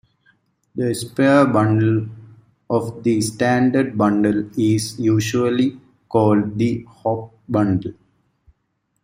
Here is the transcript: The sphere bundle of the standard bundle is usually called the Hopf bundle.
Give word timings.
The 0.73 0.95
sphere 0.95 1.45
bundle 1.45 2.07
of 2.71 3.03
the 3.03 3.21
standard 3.21 3.95
bundle 3.95 4.49
is 4.59 4.99
usually 4.99 5.79
called 6.09 6.57
the 6.57 6.83
Hopf 6.89 7.29
bundle. 7.47 7.93